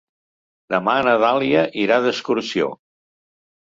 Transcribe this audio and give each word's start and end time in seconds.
Demà 0.75 0.95
na 1.09 1.13
Dàlia 1.25 1.63
irà 1.85 1.99
d'excursió. 2.07 2.71